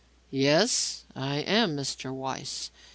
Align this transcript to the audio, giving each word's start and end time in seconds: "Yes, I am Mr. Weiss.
"Yes, 0.31 1.03
I 1.15 1.41
am 1.41 1.77
Mr. 1.77 2.11
Weiss. 2.11 2.71